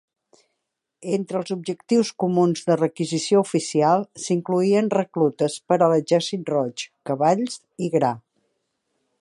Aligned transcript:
Entre 1.17 1.37
els 1.39 1.51
objectius 1.55 2.11
comuns 2.23 2.63
de 2.69 2.77
requisició 2.79 3.43
oficial, 3.47 4.07
s'incloïen 4.25 4.91
reclutes 4.97 5.61
per 5.69 5.79
a 5.87 5.93
l'Exèrcit 5.93 6.53
Roig, 6.55 6.89
cavalls 7.11 7.63
i 7.89 7.93
gra. 7.99 8.15